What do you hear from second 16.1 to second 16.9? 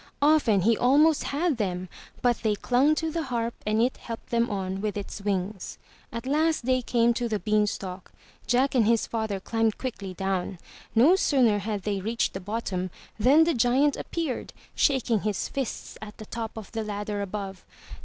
the top of the